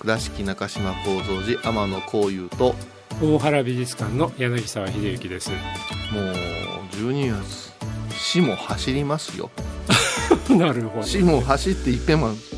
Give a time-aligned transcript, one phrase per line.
[0.00, 2.74] 倉敷中島幸三寺天野幸雄と
[3.22, 5.50] 大原美術館の柳沢秀幸です。
[5.50, 6.34] もう
[6.92, 7.70] 12月
[8.14, 9.50] 死も走りますよ。
[10.48, 11.06] なるほど。
[11.06, 12.54] 死も走っていっぺんます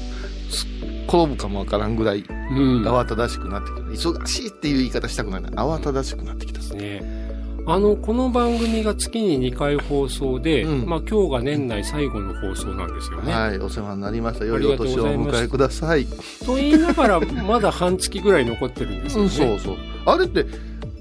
[1.08, 2.86] 転ぶかもわからんぐらいうん。
[2.86, 4.08] 慌ただしくなってきた。
[4.10, 5.42] 忙しいっていう言い方したくない。
[5.42, 6.60] な慌ただしくなってきた。
[6.76, 7.21] ね
[7.64, 10.88] あのこの番組が月に2回放送で、うん。
[10.88, 14.44] まあ、今日が年内最後の放送なんですよね、はいお世話になりました。
[14.44, 16.06] 良ありお年をお迎えください。
[16.44, 19.76] と言いながらまだ半月ぐらい残ってるんですようん、ね、そうそう。
[20.06, 20.44] あれって、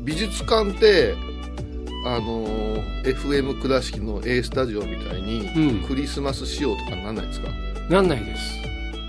[0.01, 1.15] 美術館って、
[2.05, 5.87] あのー FM 倉敷の A スタジオみたいに、うん。
[5.87, 7.47] クリスマス仕様とかなんないですか？
[7.89, 8.41] なんないです。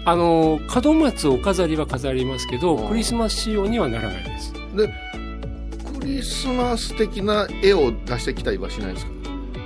[0.07, 4.53] あの門松お飾りは飾りますけどうんクリスマス仕様にはならないです。
[4.75, 4.93] で、ク
[6.05, 9.13] リスマス的な絵を出してきたりはしないですか？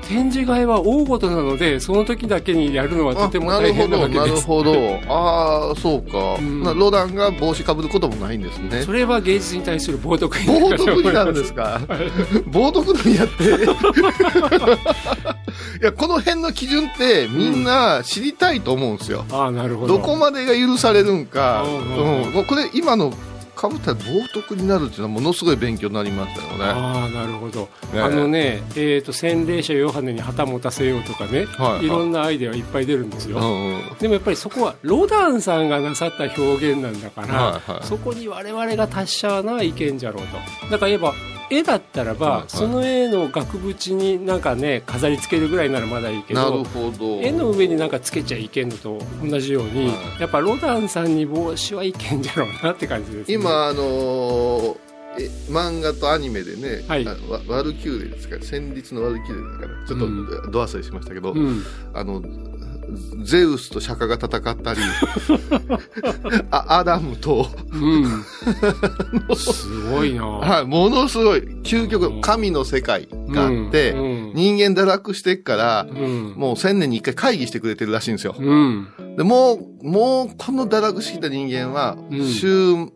[0.09, 4.37] 展示会は大ごとなのでその時だけにやるのはとても大変なわけなです。
[4.37, 5.13] るほど、なるほど。
[5.13, 6.37] ああ、そうか。
[6.39, 6.63] うん。
[6.63, 8.83] なロダンが帽子かぶることもないんですね。
[8.83, 11.03] それは芸術に対する冒涜に冒なるかと思います。
[11.03, 11.81] 涜になるんですか？
[12.49, 13.45] 冒涜なんやって。
[15.83, 19.25] いや、この辺の基準ってみんな知りたいと思うんですよ。
[19.33, 19.95] ああなるほど。
[19.95, 22.23] どこまでが許されるんか、ううんんうん。
[22.27, 22.33] うん。
[22.33, 23.13] もうこれ今の
[23.57, 26.65] かぶったら冒涜になるっていうのはものすごい勉強になりましたよね。
[26.65, 28.01] ああなるほど、ね。
[28.01, 31.87] あのね、えー、と洗礼者ヨハネに旗持たせようとかね、はいはい。
[31.87, 33.99] いろんなアイデアいっぱい出るんですよ、うんうん。
[33.99, 37.87] でもやっぱりそこはロダンさんがなさった表現なんだから、はいはい。
[37.87, 40.37] そこに我々が達者ないけんじゃろうと。
[40.71, 41.15] だから言えば
[41.51, 42.49] 絵だったらば、はいはい。
[42.49, 46.65] その絵の額縁になんかね飾り付けるぐらいならまだいいけど。
[47.23, 50.21] 絵の上になんかつけちゃいけんのと同じように、はい。
[50.21, 54.77] やっぱロダンさんに帽子はいけんじゃろうなって感じです、ね、今、あのー
[55.19, 57.09] え漫画とアニメでね、はい。
[57.09, 58.37] あワワルキューレですか？
[58.43, 60.51] 戦慄のワルキューレですかねちょっと、うん。
[60.51, 61.63] ド忘れしましたけど、うん。
[61.95, 62.21] あの
[63.25, 64.81] ゼウスと釈迦が戦ったり
[66.51, 68.25] あアダムと、うん。
[69.37, 76.35] すごいな はい、ものすごい究うん極神の世界があって、うん人間堕落してっから、うん。
[76.37, 78.35] もう千年に一回会議してくれてるらしいんですよ。
[78.39, 78.89] うん。
[79.17, 82.93] でもう、もう、この堕落してきた人間はうん、終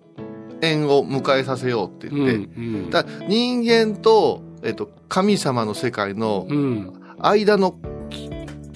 [0.61, 2.25] 焉を迎えさせようってうん。
[2.27, 2.91] 言って、うん。
[2.91, 6.93] だ人間と、えっと、神様の世界のうん。
[7.23, 7.75] 間の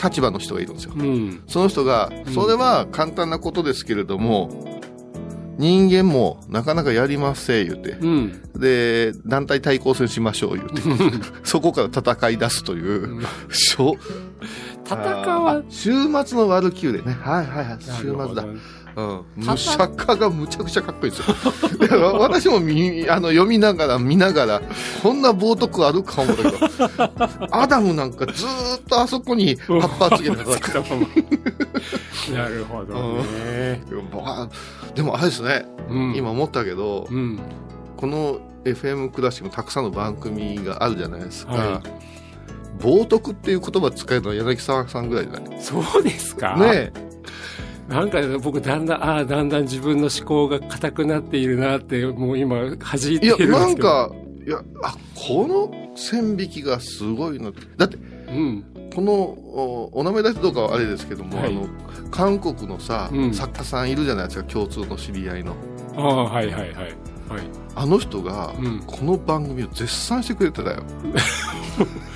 [0.05, 0.93] 立場の人がいるんですよ。
[0.97, 1.43] うん。
[1.47, 4.51] その人がうん、それは簡単なことですけれども、
[5.57, 7.93] 人間もなかなかやりません言うて。
[7.93, 8.43] うん。
[8.57, 10.83] で、団体対抗戦しましょう言うて。
[11.45, 13.97] そこから戦い出すという、しょ
[14.85, 15.93] 戦わあ、週
[16.25, 17.17] 末のワルキューレね。
[17.21, 17.79] はいはいはい。
[17.81, 18.45] 週末だ。
[18.97, 19.25] うん。
[19.37, 21.78] 武者家がむちゃくちゃかっこいいですよ。
[21.78, 24.62] だから私もみあの読みながら見ながら、
[25.03, 33.82] こんな冒涜あるか思ったけど、アダムなんかずーっとあそこに葉っぱつけて戦ってなるほどね。
[34.25, 34.49] あ
[34.94, 37.38] でもあれですね、うん今思ったけど、うん。
[37.97, 41.53] この FM クラシックのたくさんの番組があるじゃないですか。
[41.53, 41.82] は
[42.81, 45.62] 冒涜っていう言葉使えるのは柳沢さんぐらいじゃない？
[45.62, 46.93] そうですかね
[47.89, 53.59] なんか僕だんだん、ああ、だんだん自分の思考が硬くなっているなって、もう今、弾いていや、いるんですけど。
[53.59, 54.11] なん、か、
[54.47, 57.51] いや、あ、この線引きがすごいな。
[57.77, 57.97] だって、
[58.29, 58.65] うん。
[58.95, 61.69] この、おお名前出してどうかはあれですけども、はいあの、
[62.11, 65.55] 韓国のさ、うん作家さんいるじゃないですか、共通の知り合いの。
[65.97, 66.71] ああ、はいはいはい。
[66.75, 66.95] はい。
[67.75, 70.83] あの人が、うんこの番組を絶賛してくれてたよ。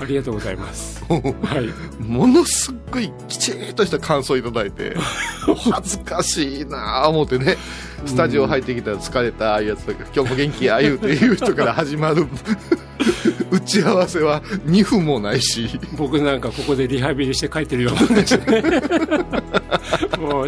[0.00, 1.04] ありがとうございます。
[1.08, 2.02] はい。
[2.02, 4.96] ものすっごいきちっとした感想いただいて、
[5.72, 7.56] 恥ずかしいなぁ思ってね、
[8.04, 12.26] スタジオ入ってきたら疲れたああいうやつとか、今日も元気や言うていう人から始まる
[13.50, 18.62] 打ち合わせは2分もないし、僕なんかここでリハビリして書いてるようなもんですね。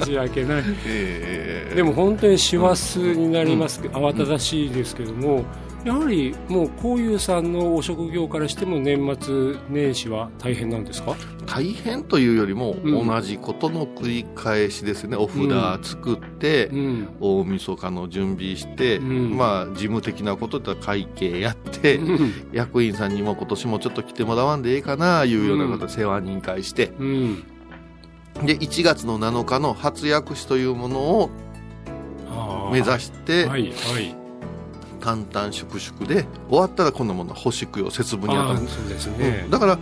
[0.01, 0.65] 申し訳ない。
[0.87, 5.45] えーでも本当に師走になりますけど、慌ただしいですけども、
[5.87, 11.15] やはりもうこういうさんのお職業からしても年末年始は大変なんですか？
[11.47, 13.07] 大変というよりもうん。
[13.07, 17.09] 同じことの繰り返しですね、お札作って、うん。
[17.21, 19.37] 大晦日の準備して、うん。
[19.37, 22.51] まあ事務的なことだったら会計やって、うん。
[22.53, 27.45] 役員さんにも今年もちょっと来てもらわんでええかないうようなことで世話人会して、うん。
[28.45, 31.31] で1月の7日の初薬師というものを
[32.73, 34.26] 目指して、はいはい
[35.07, 39.51] 淡々粛々で終わったら今度もの星供養節分にあたるそうですね、うん。
[39.53, 39.79] だから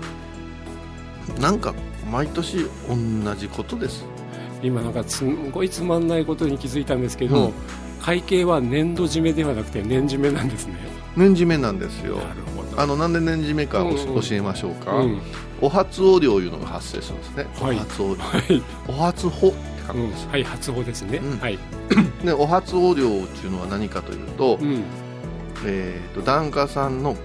[1.40, 1.72] なんか
[2.12, 4.04] 毎年同じことです。
[4.62, 7.52] 今なんかすんごいつまんないことに気づいたんですけど、うん。
[8.02, 10.74] 会計は年度締めではなくて年締めなんですね。
[11.16, 12.16] 年締めなんですよ。
[12.16, 12.82] なるほど。
[12.82, 14.20] あのなんで年締めかおうんうん。
[14.20, 15.22] 教えましょうか、うん。
[15.62, 17.76] お初お料いうのが発生するんですね、はい。
[17.76, 19.56] お初お料はい、お初法って
[19.86, 21.38] 書くうんんです、はい初歩ですね、うん。
[21.38, 21.58] はい、
[22.22, 24.84] でお初お料っていうのは何かというと,、うん
[25.64, 27.16] えー、と檀家さんの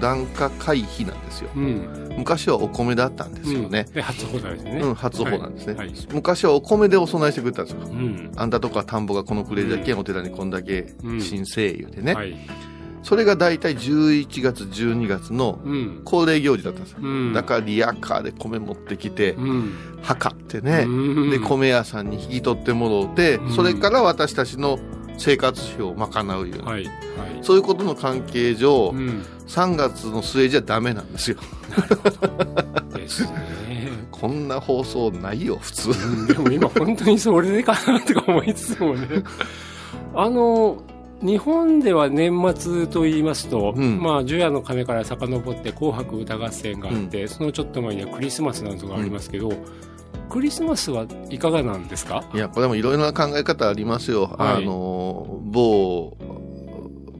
[0.00, 1.50] 檀家会費なんですよ。
[1.54, 2.14] うん。
[2.18, 3.86] 昔はお米だったんですよね。
[3.88, 5.88] うん、で初歩ですね、うん、初歩なんですね、はい。
[5.88, 5.96] はい。
[6.12, 7.80] 昔はお米でお供えしてくれたんですよ。
[7.82, 8.32] うん。
[8.36, 11.20] あんたとこは田んぼがこのくれだけ、お寺にこんだけうん。
[11.20, 12.36] 神聖言うてね、はい。
[13.02, 16.02] それが大体11月12月のうん。
[16.04, 17.32] 恒例行事だったんですよ、うん。
[17.32, 19.72] だからリアカーで米持ってきて、うん。
[20.02, 21.30] 測ってね、うん。
[21.30, 23.52] で米屋さんに引き取ってもろうて、うん。
[23.52, 24.78] それから私たちの
[25.18, 26.94] 生活費を賄うような、はいはい。
[27.42, 29.24] そういうことの関係上、うん。
[29.46, 31.38] 3月の末じゃダメなんですよ。
[32.94, 33.88] ですね。
[34.10, 35.90] こんな放送ないよ普通。
[35.90, 39.22] うんでも今本当にそれでかなとか思いつつもね。
[40.14, 40.82] あの
[41.22, 44.00] 日本では年末と言いますと、うん。
[44.00, 49.52] まあ、除夜の鐘から遡って紅白歌合戦があって、そのちょっと前にはクリスマスなどがありますけど、
[50.28, 52.24] クリスマスはいかがなんですか？
[52.34, 54.62] いやこれもいろいろな考え方ありますよ、はい。
[54.62, 56.16] あの某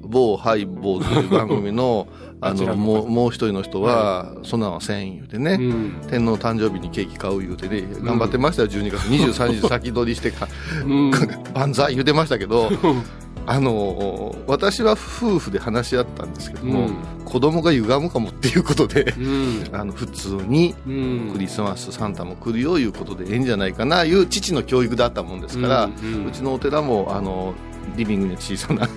[0.02, 2.06] 某ハイボーという番組の
[2.40, 5.92] あののもうもう一人の人は、そんなんはせん言うてね、うん。
[6.08, 8.68] 天皇誕生日にケーキ買う言うてね頑張ってましたよ。
[8.68, 10.46] 12月23日先取りしてか
[10.86, 11.10] うん。
[11.52, 12.70] 万歳言うてましたけど
[13.50, 16.96] あの私は夫婦で話し合ったんですけども、うん。
[17.24, 19.64] 子供が歪むかもっていうことでうん。
[19.72, 21.30] あの普通にうん。
[21.32, 26.26] クリスマスサンタも来るよいうことでええんじゃないかないう父の教育だったもんですから、ううん。
[26.26, 27.54] うんちのお寺もあの
[27.96, 28.90] リビングに小さなうん。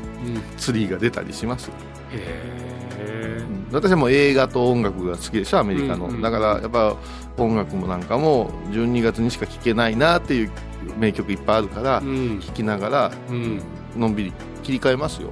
[0.58, 1.72] ツリーが出たりします、
[2.12, 6.22] へ私はもう映画と音楽が好きでしょアメリカの、うんうん。
[6.22, 6.98] だからやっぱ
[7.38, 10.52] 音楽もなんかも12月にしか聴けないなっていう
[11.00, 13.62] 名曲いっぱいあるから聴きながらうん
[13.98, 14.34] のんびり
[14.64, 15.30] 切り替えますよ、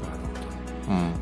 [0.89, 1.13] うん、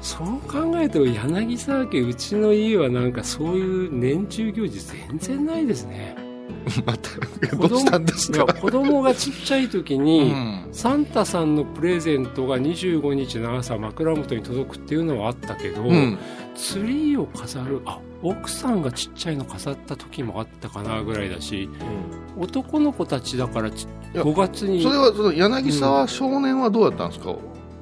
[0.00, 6.16] そう考えると柳沢家うちの家はなんかそういう年中行事全然ないですね。
[6.84, 10.68] またどうしたんですか、子供がちっちゃい時うに、ん。
[10.72, 16.18] サンタさんのプレゼントが25日の朝枕元に届くっていうのはあったけど、うん。
[16.54, 17.80] ツリーを飾る。
[17.84, 21.68] あ奥さんがちっちゃいの飾った時もあったかなぐらいだし
[22.38, 23.86] 男の子たちだからちい
[24.16, 24.82] や5月に。
[24.82, 27.34] それはその柳沢少年はどうやったんですか、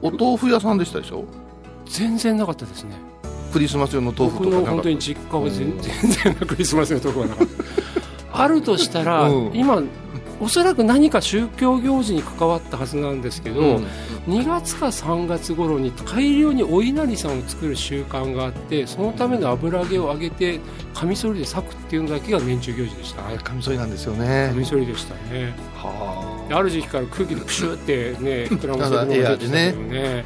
[0.03, 1.25] お豆腐屋さんでしたでしょ？
[1.87, 2.97] 全然なかったですね。
[3.53, 7.47] クリスマス用の豆腐僕とかなかったの本当に実家は全然なクリスマスのとこはなかっ
[8.33, 8.43] た。
[8.43, 9.51] あるとしたら、うん。
[9.53, 9.83] 今
[10.43, 13.87] おそらく何か宗教行事に関わったはずなんですけど、うん。
[14.27, 20.59] 2月か3月頃に大量にお稲荷さんを作る習慣があってそのための油揚げを揚げて
[20.95, 23.27] カミソリで裂くっていうのだけが年中行事でした。
[23.27, 24.49] あれカミソリなんですよね。
[24.51, 25.55] カミソリでしたね。
[25.77, 30.25] はである時期から空気でプシューってね膨らませるのが出てきたね。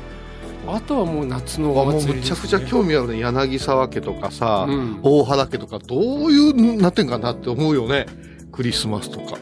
[0.67, 3.21] あとはもう夏のお祭りね、むちゃくちゃ興味あるね。
[3.21, 4.99] 柳沢家とかさ、うん。
[5.03, 8.07] 大原家とかどういうなってんかなって思うよね。
[8.51, 9.37] クリスマスとか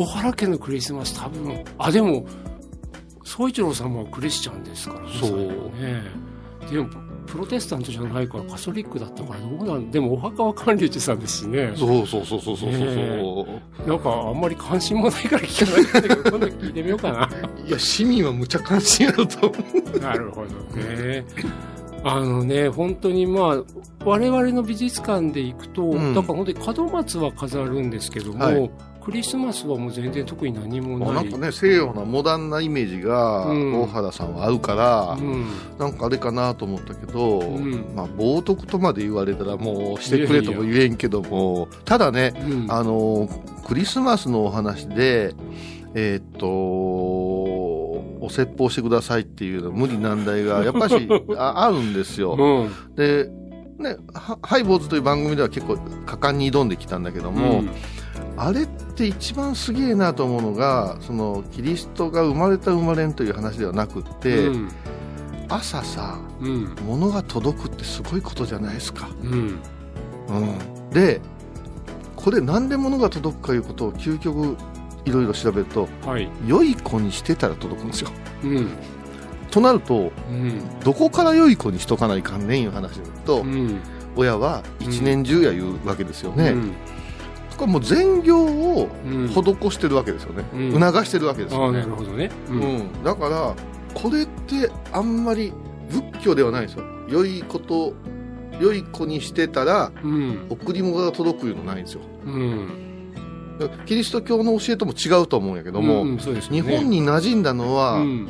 [0.00, 1.64] 大原家のクリスマス多分。
[1.78, 2.26] あでも
[3.24, 5.38] 宗一郎さんもクリスチャンですからねそう。
[5.38, 6.02] ね。
[6.70, 6.88] でも
[7.26, 11.72] プロテスタントじゃないからカソリックだったからどうなんでもお墓は管理地さんですしね。
[11.76, 17.30] そうそうそうそうそうそう、ねなんかあんまり関心もないから聞かないんだけど今度聞いてみようかな。
[17.66, 19.56] いや市民はむちゃ関心あると思
[19.94, 19.98] う。
[19.98, 21.24] なるほどね。
[22.04, 23.64] あのね、本当にまあ、
[24.04, 26.14] 我々の美術館で行くと、うん。
[26.14, 28.70] だから本当に門松は飾るんですけども、はい
[29.04, 31.12] クリスマスはもう全然特に何もな。
[31.12, 35.46] ないんかね西洋なモダンなイメージがうん大原さんは合うから、うん。
[35.78, 42.72] なんかあれかなと思ったけど、んまあ冒涜とまで言われたらもうしてくれとも言えんけどもただねうん。
[42.72, 43.28] あの
[43.66, 45.34] クリスマスのお話で
[45.94, 52.36] えーっとお説法してくださいっていうの無理難題がやっぱし ああるんですよ。
[52.38, 52.94] うん。
[52.94, 53.28] で
[53.78, 57.70] ね、はハイボーズという番組では結構果敢に挑んできたんだけども、うん
[58.36, 64.68] あれって一番すげえなと思うのがそのキリストが生まれた生まれんという話ではなくって、うん。
[65.48, 66.74] 朝さうん。
[66.86, 69.58] 物が届くってすごいことじゃないですか、うん。
[70.28, 71.20] うん、で
[72.16, 74.56] これなんで物が届くかいうことを究極
[75.04, 76.28] いろいろ調べるとはい。
[76.46, 78.10] 良い子にしてたら届くんですよ。
[78.44, 78.68] うん。
[79.50, 80.80] となるとうん。
[80.80, 83.80] どこから良い子にしとかないかんねんいう話をと、うん。
[84.16, 86.72] 親は一年中や言うわけですよね、うん
[87.62, 89.28] これもう善行をうん。
[89.28, 90.80] 施してるわけですよね、うん。
[90.80, 91.82] 促してるわけですよね。
[91.82, 92.28] るほどね。
[92.48, 92.60] ううん。
[92.78, 93.54] ん、だから
[93.94, 95.52] これってあんまり
[95.88, 96.82] 仏教ではないですよ。
[97.08, 97.94] 良いこと
[98.60, 100.46] 良い子にしてたらうん。
[100.50, 102.00] 贈り物が届くいうのないんですよ。
[102.26, 102.68] うん。
[103.86, 108.28] キリスト教の教えとも違うと思うんやけども、うんそうですよ日ね本に馴染んだのは、うん。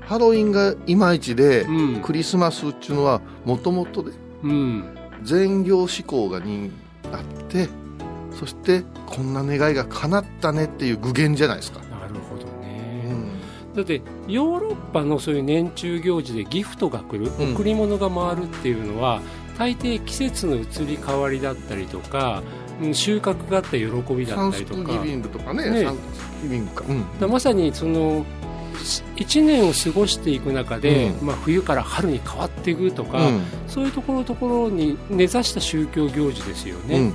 [0.00, 2.02] ハロウィンがいまいちで、うん。
[2.02, 4.10] クリスマスっていうのはもともとで
[4.42, 4.84] うん。
[5.22, 6.72] 善行志向がに
[7.12, 7.68] あって
[8.38, 13.74] そしてこんな願いが叶ったねっていう具現じゃないですか、なるほどうねん。
[13.74, 17.54] だってヨーロッパのそういう年中行事でギフトが来る、うん。
[17.54, 19.20] 贈り物が回るっていうのは
[19.56, 22.42] 大抵季節の移り変わりだったりとか
[22.82, 24.98] うん収穫があった喜びだサンスったりとか。
[24.98, 25.84] クギビングとかねね。
[25.84, 26.00] サンス
[26.40, 26.84] クギビングか、
[27.20, 27.30] うん。
[27.30, 28.26] まさにその
[29.16, 31.26] 1年を過ごしていく中で、うん。
[31.28, 33.42] まあ、冬から春に変わっていくとか、うん。
[33.68, 37.14] そういうところところに根ざした宗教行事ですよね、うん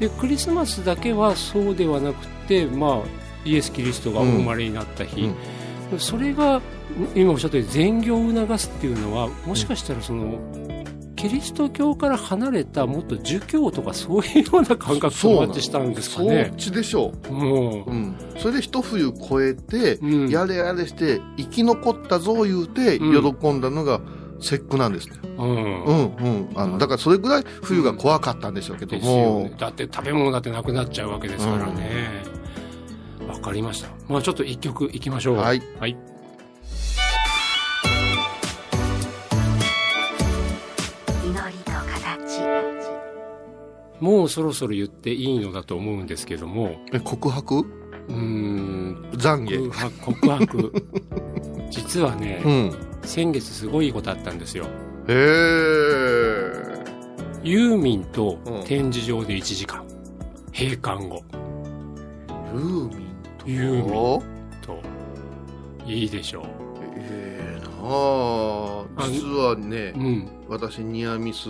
[0.00, 5.30] でクリスマスだけはそうではなくて、まあ、イエス・キリストがお生まれになった日、
[5.98, 6.60] それが
[7.14, 10.38] 今おっしゃったように善行を促すっていうのはもしかしたらその、
[11.18, 16.54] キリスト教から離れたもっと儒教とかそういうような感覚とマッチしたんですかそっね。
[16.56, 17.32] ちでしょう。
[17.34, 17.40] ん。
[17.40, 20.28] う、うん、それで一冬越えて、うん。
[20.28, 23.34] やれやれして生き残ったぞ言うてうん。
[23.36, 24.00] 喜んだのが
[24.40, 32.38] 節句なんですね、うんうんうんあのだからそれぐらい冬が怖かったんでしょうけどですよも、ね、だって食べ物だってなくなっちゃうわけですからね。
[33.28, 33.88] わ、かりました。
[34.08, 35.36] まあちょっと一曲いきましょう。
[35.36, 35.62] はい。
[35.78, 35.96] はい。
[41.24, 42.42] 祈りと形
[44.00, 47.58] もうそろそろ言っていいのだと思うんですけども、え告白？
[48.08, 50.72] うーん、懺悔告白、告白。
[51.70, 54.66] 実はね、うん先月すごいことあったんですよ。
[55.08, 55.14] へえ
[57.42, 59.82] ユーミンとうん展示場で1時間。
[60.52, 61.24] 閉館後
[62.52, 63.48] ユーミンと？
[63.48, 63.84] ユーミン
[64.60, 64.80] と
[65.86, 66.44] いいでしょ
[66.96, 69.98] ええなああ実はねう。
[69.98, 70.28] うん。
[70.48, 71.48] 私ニアミス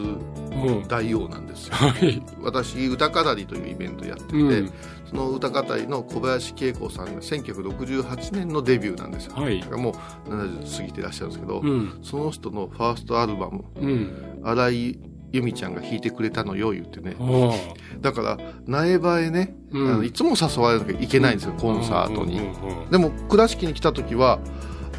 [0.89, 1.75] 大王なんですよ。
[1.75, 2.23] はい。
[2.43, 4.73] 私歌語りというイベントやってて、うん。
[5.09, 9.37] その歌語りの小林恵子さんが1968年のデビューなんですよ。
[9.37, 9.61] はい。
[9.61, 9.67] だ。
[9.67, 9.95] からも
[10.27, 11.99] う70過ぎてらっしゃるんですけど、うん。
[12.03, 14.41] その人のファーストアルバムうん。
[14.43, 14.99] 「新井
[15.31, 17.17] 由美ちゃんが弾いてくれたのよ」言ってね。
[18.01, 19.95] だから苗場へね、うん。
[19.95, 22.41] あのいつも誘われなきゃいけないんですよ、コンサートに、
[22.91, 24.39] でも倉敷に来た時は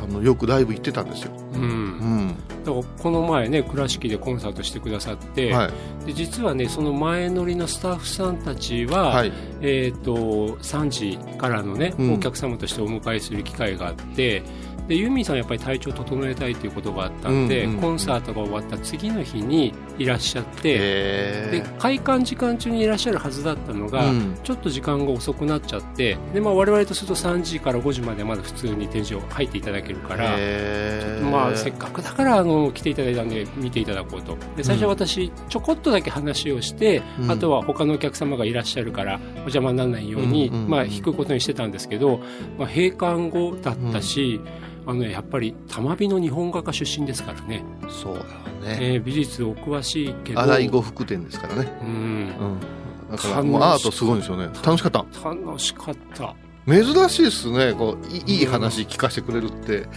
[0.03, 5.69] あのよくライブ行ってたんですよ、うんだからこの前ね倉敷でコンサートしてくださって、は
[6.03, 6.05] い。
[6.05, 9.31] で実はねその前乗りのスタッフさんたちは、はい。
[9.61, 12.13] えー、と3時からのね、うん。
[12.13, 14.43] お客様としてお迎えする機会があって
[14.89, 17.81] でユーミンさんはやっぱり体調を整えたいということがあったんで、うんうんうん。
[17.81, 24.36] コンサートが終わった次の日にいらっしゃって、でへ開館時間中にいらっしゃるはずだったのが、うん。
[24.43, 30.36] ちょっと時間が遅くなっちゃってで、まあ、我々とすると3時から5時までまだ普通に展示を入っていただけるから。
[30.38, 34.38] えまあ、せっかくだからあの来ていただいたんで見ていただこうと。
[34.58, 37.31] で最初は私ちょこっとだけ話をして、うん。
[37.31, 42.19] あとは他のお客様がいらっしゃるからお邪魔にならないように、うんうんうんまあ、引くことにしてたんですけど、
[42.58, 44.41] まあ、閉館後だったし、
[44.89, 48.25] あのねやっぱり玉美の日本画家出身ですからね、そうだわ
[48.63, 48.77] ね。
[48.81, 50.41] えー美術お詳しいけど。
[50.41, 51.89] 新井呉服店ですからね、うん。
[51.89, 54.46] うん、だからもうアートすごいんですよね。
[54.65, 55.05] 楽しかった。
[55.24, 56.34] 楽しかった。
[56.67, 57.74] 珍しいですね。
[57.74, 59.88] こういいいい話聞かせてくれるって、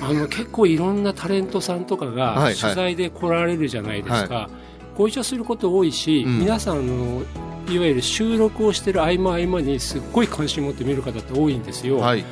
[0.00, 2.54] あの結構いろんなタレントさんとかがはいはい。
[2.54, 4.48] 取材で来られるじゃないですか、
[4.96, 6.38] ご一緒すること多いし、うん。
[6.38, 7.22] 皆さんの
[7.68, 12.24] いわゆる収録をしてる合間合間にすっごい関心持って見る方って多いんですよ、はい。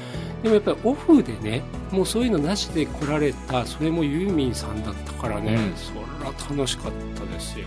[0.42, 5.74] でもやっぱりオフでねもうそういうのなしで来られたそれもユーミンさんだったからね、うん。
[5.76, 7.66] それは楽しかったですよ。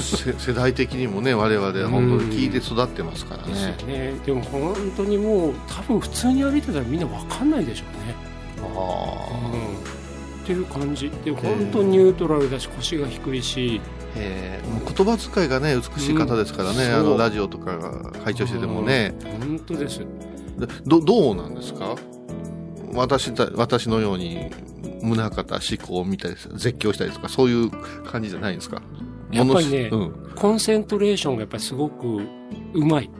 [0.00, 8.14] せ 世代的にもね我々は本当に聞いて育ってますからですよね、ねでも本当にもう多分普通に歩いてたらみんな分かんないでしょうね。
[8.62, 10.42] あうん。
[10.42, 11.10] っていう感じ。
[11.24, 13.80] で本当ニュートラルだし腰が低いし。
[14.14, 16.94] えもう言葉遣いがね美しい方ですからね、うん。
[16.94, 19.58] あのラジオとかが拝聴しててもね、うん。
[19.58, 20.00] 本当です。
[20.00, 21.96] でどどうなんですか？
[22.94, 24.50] 私た私のように
[25.02, 27.70] 宗像志向を見たり絶叫したりとかそういう
[28.04, 28.82] 感じじゃないんですか？
[29.30, 30.34] やっぱりねものすうん。
[30.36, 32.20] コンセントレーションがやっぱりすごく
[32.74, 33.10] うまい。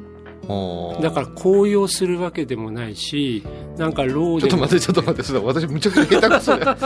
[1.01, 3.45] だから紅葉するわけでもないし
[3.79, 6.77] なんかローちょっと待って、ちょっと待って、私むちゃくちゃ下手くそや。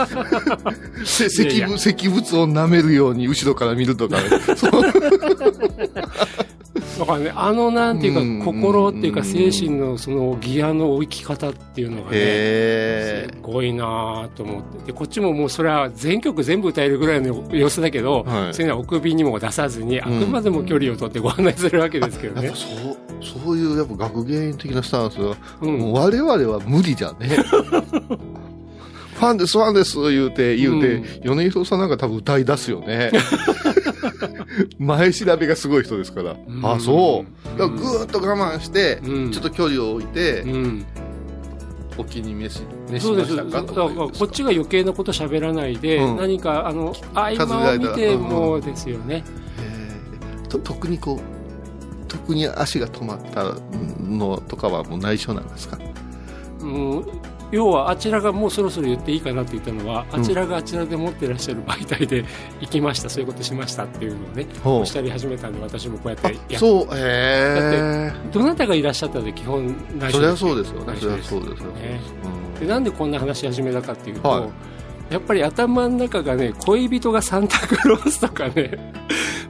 [1.03, 1.73] せ石物、
[2.37, 4.19] を舐めるように後ろから見るとか、
[4.55, 4.83] そう。
[5.91, 6.06] だ
[7.07, 14.87] からねあのなんていうか、うん心っていうか精神のそのギアの置き方っていうのがねへすごいなと思って。
[14.87, 18.53] でこっちももうそれは全曲全部歌えるぐらいの様子だけど、はい。
[18.53, 20.19] そういうのはお首にも出さずに、あうん。
[20.19, 22.49] くまでも距離を取ってご案内するわけですけどね。
[22.49, 22.97] そう、
[23.43, 25.91] そういうやっぱ学芸員的なスタンスは、うん。
[25.91, 27.37] 我々は無理じゃね。
[29.17, 33.09] ファンです、ファンです、言うて、言うて、米広さんなんか多分歌い出すよね。
[34.79, 36.33] 前調べがすごい人ですから。
[36.33, 36.37] ん。
[36.63, 37.59] あ、そう。
[37.59, 39.31] だからぐーっと我慢して、うん。
[39.31, 40.85] ちょっと距離を置いて、うん、
[41.97, 43.33] お気に召し、召しそうです。
[43.33, 43.67] ましたか？
[43.67, 46.17] だからこっちが余計なこと喋らないで、うん。
[46.17, 49.23] 何かあの合間を見てもですよね、
[49.59, 51.19] えーと特にこう
[52.07, 53.53] 特に足が止まった
[54.01, 55.77] のとかはもう内緒なんですか？
[56.61, 57.03] うん、
[57.51, 60.21] 要はあちらがもうそろそろ言っていいかなって言ったのは、うん。
[60.21, 62.25] あちらがあちらで持ってらっしゃる媒体で
[62.61, 70.95] 行きましたそういうことしましたっていうのをねおっしゃり始めたんで私もこうやってやっそうえどなたがいらっしゃったで基本内緒えそりゃそうですよね。
[70.99, 71.99] そうですよね。
[72.55, 72.59] うん。
[72.59, 74.49] でなんでこんな話し始めたかっていうと、はい。
[75.09, 78.77] やっぱり頭の中がね恋人がサンタクロースとかね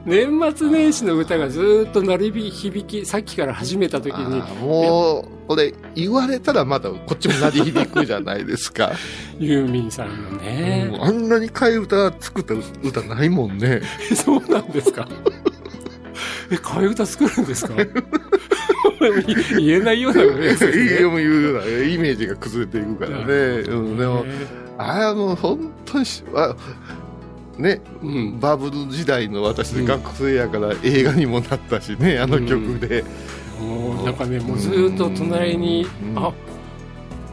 [0.06, 4.40] 年末年始の歌がずーっと鳴り響きさっきから始めた時に。
[4.60, 8.92] もうこれ言われたらまだこっちも鳴り響くじゃないですか、
[9.40, 12.52] ユーミンさんのね、あんなに替え歌作った
[12.86, 13.80] 歌ないもんね。
[14.14, 15.08] そうなんですか？
[16.50, 17.72] え替え歌作るんですか？
[19.58, 20.30] 言えないようなね。
[20.30, 23.24] いいよもう言うようなイメージが崩れていくからね、
[23.68, 24.26] うん、でも
[24.76, 26.54] あれはもう本当にしあ
[27.58, 28.40] ねうん。
[28.40, 33.04] バブル時代の私で学生やから映画にもなったしね、あの曲で、
[33.60, 36.18] もうなんかねもうずーっと隣にうん。
[36.18, 36.32] あ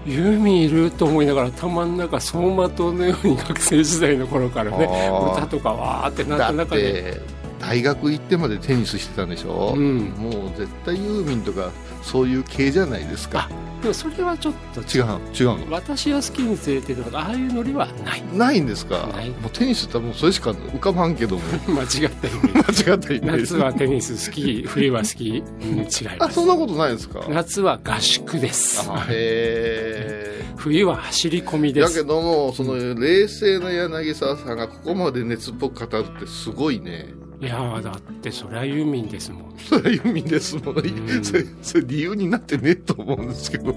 [0.06, 4.86] ユーミンいると思いながら頭の中走馬灯のように学生時代の頃からね
[5.34, 7.22] 歌とかわーってなった中でて
[7.60, 9.98] 大学行ってまでテニスしてたんでしょ、うん。
[10.18, 11.72] もう絶対ユーミンとか
[12.04, 13.50] そういう系じゃないですか。
[13.82, 15.06] でもそれはちょっと違う
[15.38, 15.72] 違うの？
[15.72, 18.24] 私は好きに連れてるとかああいうノリはない。
[18.34, 19.08] ないんですか？
[19.42, 21.42] もうテニスってもうそれしか浮かばんけども。
[21.68, 22.28] 間違った
[22.88, 25.98] 間違った夏はテニス好き冬は好き、うん、違います。
[26.20, 27.26] あそんなことないですか？
[27.30, 28.86] 夏は合宿です。
[28.90, 39.56] あへえ 冬は走り込みでだけすどもその冷静な柳沢さんがここまで熱っぽく語るってすごいねいやーだってそりゃユーミンですもん。
[39.58, 41.24] それはユーミンですもん、ん。
[41.24, 43.76] それそれ理由になってねえと思うんですけど。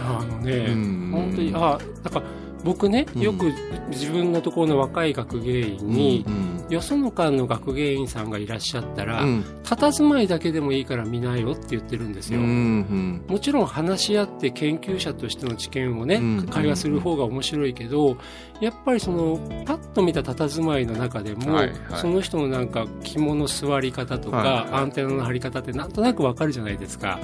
[0.00, 1.10] あのね、うん。
[1.12, 2.26] 本当にあだから
[2.64, 3.52] 僕ねよく
[3.88, 9.44] 自分のところの若い学芸員に、うんよその間の学芸員さんがいらっしゃったら、うん。
[9.64, 18.16] 佇まいだけでもいいから見なよって言ってるんですよ、うんもちろん話し合って研究者としての知見をね、うん会話する方が面白いけど
[18.60, 21.78] やっぱりそのパッと見た佇まいの中でも、はいはい。
[21.96, 24.82] その人のなんか肝の座り方とか、はいはい。
[24.82, 27.18] アンテナの張り方ってなんとなくわかるじゃないですか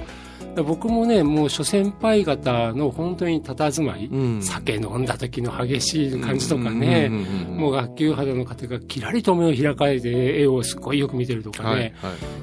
[0.62, 4.42] 僕もねもう諸先輩方の本当に佇まい、うん。
[4.42, 11.92] 酒飲んだ時の激しい感じとかね、もう学級肌の方がきらりと目を開かれて絵をすごいよく見てるとかね、はいはい。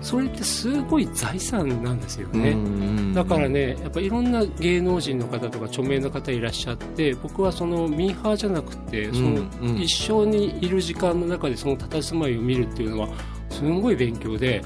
[0.01, 2.51] それってすごい財産なんですよね。
[2.51, 9.45] うんだからね、やっぱいろんな芸能人の方とか著名な方いらっしゃって、僕はそのミーハーじゃなくて、その
[9.77, 13.09] 一生にいる時間の中でその佇まいを見るっていうのは、
[13.49, 14.61] すんごい勉強で、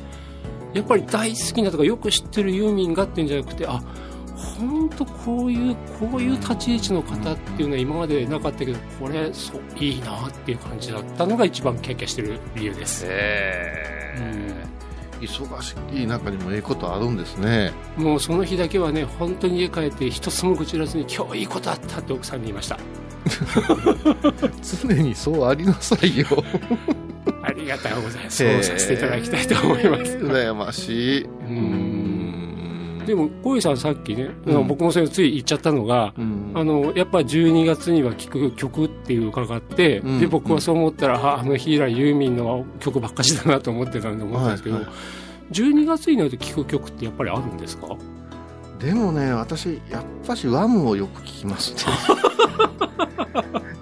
[0.75, 3.81] やっぱり大好きなとかよく知ってるユーミンがっていうんじゃなくて、あ、
[4.59, 13.05] 本当こういう、こういう立ち位置の方っていうのは今までなかったけど、これ、そう、いいなっていう感じだったのが一番キャッキャしてる理由です。
[13.07, 14.65] へえ
[15.21, 22.77] 忙しい中にもええことあるんですねもうその日だけはね、本当に家帰って一つも口らずに今日いいことあったって奥さんに言いました。
[24.61, 27.04] 常にそうありなさいよあ
[27.65, 28.37] りがとうございます。
[28.37, 30.17] そうさせていただきたいと思います。
[30.17, 31.23] 羨ましい。
[31.23, 33.03] うん。
[33.05, 34.67] でも、小井さんさっきね、うん。
[34.67, 36.51] 僕もそれつい言っちゃったのが、うん。
[36.55, 40.19] あの、やっぱ12月には聴く曲っていう伺って、うん。
[40.19, 44.85] で、僕はそう思ったら、ああの日以来ユーミンの曲ばっかしだなと思ってたんで思ったんですけど、はい。
[44.85, 44.91] は
[45.51, 47.95] 12月になると聴く曲ってやっぱりあるんですか？
[48.79, 51.79] でもね私やっぱしワムをよく聞きますね。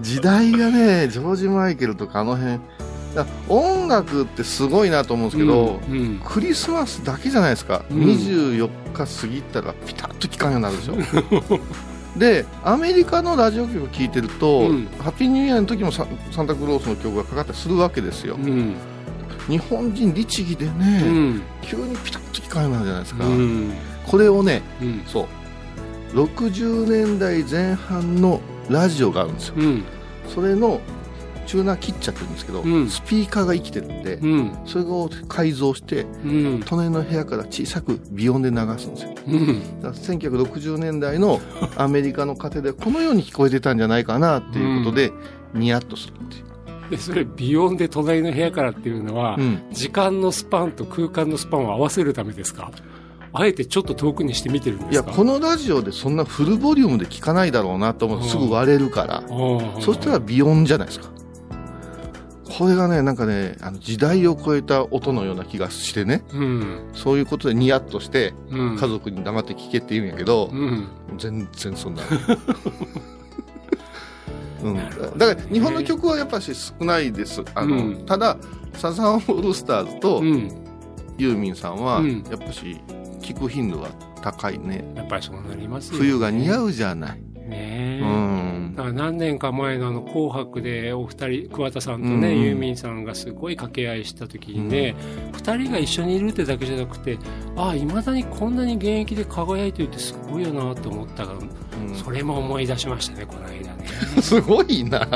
[0.02, 2.60] 時代がねジョージ・マイケルとかあの辺だ
[3.50, 6.22] 音楽ってすごいなと思うんですけど、うんうん。
[6.24, 7.98] クリスマスだけじゃないですか、うん。
[8.04, 11.60] 24日過ぎたらピタッと聞かんようになるでしょ。
[12.18, 14.88] でアメリカのラジオ局聞いてると、うん。
[15.00, 18.76] ハッピーニューイヤーの時もササンタクロースの曲がかかったりするわけですよ、うん。
[19.48, 21.42] 日本人律儀でうね、ん。
[21.62, 23.74] 急にピタッと聞かんようになるじゃないですか、うん。
[24.06, 25.02] これをねうん。
[25.08, 25.26] そう。
[26.14, 29.56] 60年代前半のラジオがあるんですよ。
[29.58, 29.84] うん。
[30.34, 30.80] それの
[31.44, 32.90] チューナー切っちゃってるんですけど、うん。
[32.90, 34.52] スピーカーが生きてるんで、うん。
[34.66, 36.28] それを改造してう
[36.58, 36.64] ん。
[36.66, 39.10] 隣の部屋から小さくビヨンで流すんですよ。
[39.28, 39.82] うん。
[39.82, 41.40] だから1960年代の
[41.78, 45.12] アメリカの家庭でこのように聞こえてたんじゃないかなっていうことで、
[45.54, 46.40] ニヤッとするってい
[46.88, 49.60] う、でそれビヨンで隣の部屋からっていうのは、うん。
[49.72, 52.72] 時間のスパンと空間のスパンを合わせるためですか？
[53.36, 55.10] あえてちょっと遠くにして見てるんいですか？
[55.10, 58.20] やこのラジオでそんなフルボリュームで聞かないだろうなと思う。
[58.20, 58.26] うん。
[58.26, 61.10] すぐ割れるから、のそしたらビヨンじゃないですか
[62.58, 70.88] これがねなんかねあの時代を超えた音のような気がしてねうんそういうことでニヤッとしてうん家族に黙って聞けって言うんやけど、うん
[71.18, 72.04] 全然そんな。
[74.64, 74.76] うん、
[75.18, 77.44] だから日本の曲はやっぱし少ないです。
[77.54, 78.38] あの、うんただ、
[78.76, 80.50] サザンオールスターズとうん
[81.18, 82.80] ユーミンさんは、うんやっぱし
[83.20, 83.90] 聞く頻度が
[84.22, 84.86] 高いね。
[84.96, 87.22] やっぱりそうなりますよね冬が似合うじゃない。
[87.50, 87.73] ね。
[88.76, 94.96] だから何年か前のあの紅白でお二人桑田さんとね、うんユーミンさんがすごい掛け合いした時にね、
[95.34, 97.18] 二人が一緒にいるってだけじゃなくて
[97.56, 101.96] ああいまだにこんなに現役で輝いてるってすごいよなって思ったから、うん。
[101.96, 103.86] それも思い出しましたねこの間ね、
[104.22, 105.08] すごいな。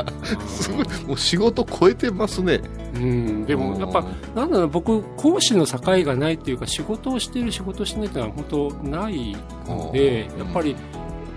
[0.46, 0.86] すごい。
[1.06, 2.60] もう仕事超えてますね。
[2.94, 10.38] うん、でもやっぱなんだろう僕講師の境がないっていうか仕事をしてる仕事をしてないっていうのは本当ないのでうん。
[10.38, 10.76] やっぱり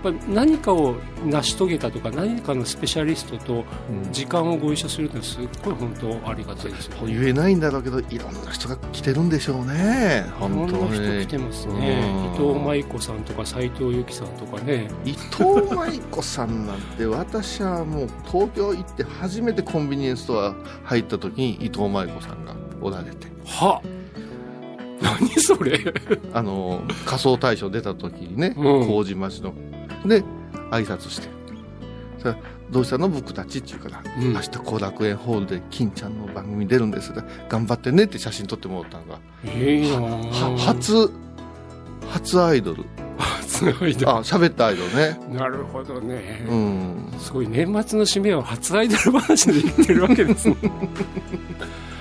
[0.02, 7.14] ぱり何かを成し遂げたとか何かのスペシャリストとうん時間をご一緒するってすっごい本当ありがたいですよね。
[7.14, 10.24] 言えないんだろうけど、いろんな人が来てるんでしょうね。
[10.38, 12.02] いろん本当な人ね来てますね。
[12.26, 14.88] うん伊藤舞子さんとか斉藤由貴さんとかね。
[15.04, 23.82] 伊藤舞子さんなんて私はもう東京行って初めてコンビニエンスストア入った時に伊藤舞子さんがおられては
[25.00, 25.78] 何それ
[26.32, 29.52] あの仮装大賞出た時にねうん麹町の
[30.06, 30.22] で
[30.70, 31.28] 挨拶して
[32.22, 32.34] そ
[32.70, 37.12] どうしたの僕たちって言うから、うん明日後楽園ホールで金ちゃんの番組出るんです
[37.48, 39.18] 頑張ってねって写真撮ってもらったのが
[39.52, 40.56] いいなはぁ。
[40.56, 41.10] 初
[42.10, 42.84] 初アイドル
[43.18, 45.34] 初アイドあ喋ったアイドルねル。
[45.34, 46.46] なるほどね。
[46.48, 50.56] うんすごい年末の締めは初アイドル話で言ってるわけですね。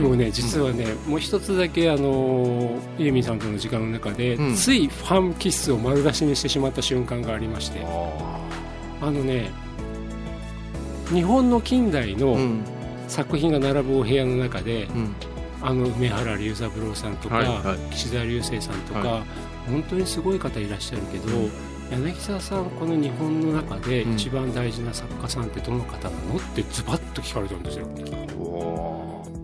[0.00, 4.54] でもね、実はね、もう一つだけ、あのユーミンさんとの時間の中で、うん。
[4.54, 7.84] ついファンキスを丸出しにしてしまった瞬間がありまして、
[9.00, 9.50] あのね、
[11.12, 12.60] 日本の近代うのん。
[13.08, 15.14] 作品が並ぶお部屋の中で、うん。
[15.62, 17.92] あの梅原龍三郎さんとか、はいはい。
[17.92, 19.24] 岸田流星さんとか、は
[19.68, 21.50] 本当にすごい方いらっしゃるけど、うん。
[21.90, 24.14] 柳沢さんこの日本の中でうん。
[24.14, 27.86] 一番大事な作家さんってどの方なのってズバッと聞かれたんですよ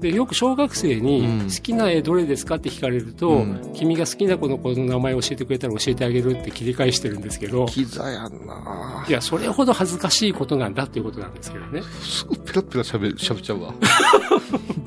[0.03, 1.03] でよく小学生うん。
[1.03, 3.73] に好きな絵どれですかって聞かれると、うん。
[3.75, 9.07] 君が好きな子の子の名前を教えてくれたら教えてあげるって切り返してるんですけどキザやんな。
[9.09, 11.83] いやそれほど恥ずかしいことなんだっていうことなんですけどね。
[12.03, 13.75] すぐペラペラしゃべしゃべっちゃうわ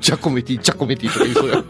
[0.02, 1.64] ジャコメティジャコメティとか言いそうや。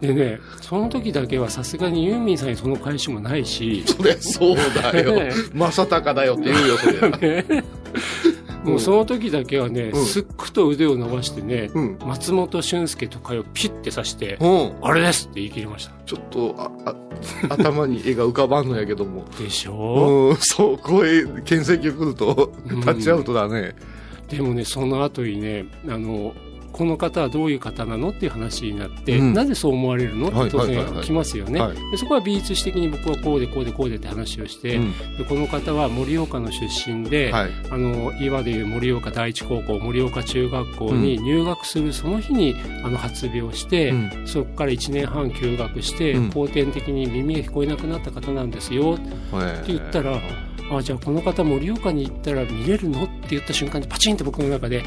[0.00, 3.84] でねその時だけはさすがにユーミンさんにその返しもないし。
[3.86, 5.14] そりゃそうだよ。
[5.14, 5.30] ね。
[5.54, 7.42] 正隆だよって言うよそれ。
[7.44, 7.64] ね
[8.64, 10.04] もうその時だけはね、うん。
[10.04, 11.98] すっくと腕を伸ばしてね、うん。
[12.04, 14.72] 松本俊介とかをピッて刺して、うん。
[14.82, 15.92] あれですって言い切りました。
[16.06, 16.94] ちょっとああ
[17.54, 19.24] 頭に絵が浮かばんのやけども。
[19.38, 20.36] でしょ、うん。
[20.36, 22.80] そう声牽制球来るとうん。
[22.82, 23.74] タッチアウトだね。
[24.28, 26.34] でもね、その後にね、あの、
[26.72, 29.34] この方はどういう方なのっていう話になって、うん。
[29.34, 30.30] なぜそう思われるの？
[30.30, 31.60] はいって当然来ますよね、
[31.96, 35.18] そこは美術史的に僕はこうでこうでこうでって話をして、うん。
[35.18, 37.50] でこの方は盛岡の出身で、はい。
[37.70, 42.54] あの岩でいう盛岡第一高校盛岡中学校に入学するその日に
[42.84, 44.26] あの発病して、うん。
[44.26, 46.30] そこから1年半休学して、うん。
[46.30, 48.94] 後天的に耳が聞こえなくなった方なんですよ。
[48.94, 48.98] っ
[49.64, 50.18] て言ったら、
[50.70, 53.04] あじゃあこの方盛岡に行ったら見れるの？
[53.04, 54.82] って言った瞬間にパチンって僕の中で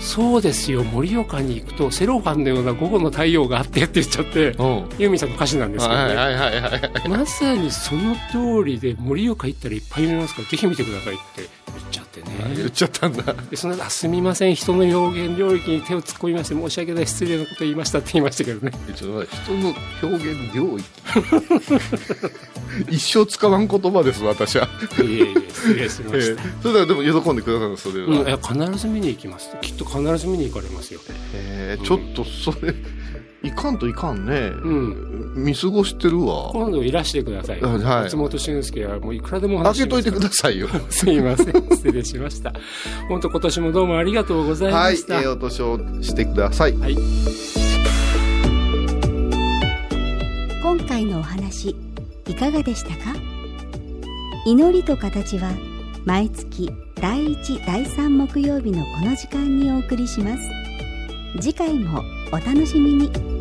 [0.00, 4.88] そうですよ盛岡に行くとセロファンのような午後の太陽があってって言っちゃってうん。
[4.98, 6.14] ユーミンさんの歌詞なんですけどね、
[7.08, 11.63] まさにその通りで盛岡行ったらいっぱい見れますからぜひ見てくださいって
[12.54, 13.34] 言っちゃったんだ。
[13.50, 18.72] でその後あすみません人の表現領域に手を突っ込みまして申し訳ない失礼なこと言いましたって言いましたけどね。
[18.94, 20.84] ちょっと人の表現領域？
[22.90, 24.68] 一生使わん言葉です私は、
[24.98, 29.50] いえいえ失礼しまえした、ーそれではでも喜んでくださるのそれは、うん、いや必ず見に行きます。
[29.60, 31.00] きっと必ず見に行かれますよ。
[31.34, 32.74] えーちょっとそれ
[33.44, 35.34] いかんといかんね、うん。
[35.36, 36.48] 見過ごしてるわ。
[36.52, 38.04] 今度いらしてください、あ はい。
[38.04, 40.68] 松本俊介はもういくらでも話しけといてくださいよ。
[40.88, 41.46] すいません。
[41.70, 42.54] 失礼しました。
[43.08, 46.76] 本当今年もどうもありがとうございはいました、ええお年をしてください。
[46.78, 46.96] はい。
[50.62, 51.76] 今回のお話
[52.26, 53.14] いかがでしたか？
[54.46, 55.52] 祈りと形は
[56.06, 60.42] 毎月第1第3木曜日のこの時間にお送りします。
[61.40, 62.02] 次回も
[62.32, 63.33] お楽しみに